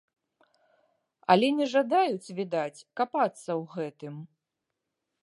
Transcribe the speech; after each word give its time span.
Але 1.33 1.49
не 1.59 1.67
жадаюць, 1.75 2.33
відаць, 2.41 2.83
капацца 3.01 3.47
ў 3.59 3.63
гэтым. 3.79 4.15